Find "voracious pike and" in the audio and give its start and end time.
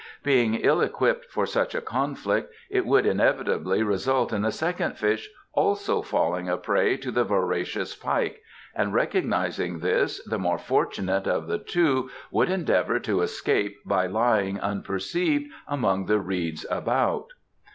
7.23-8.95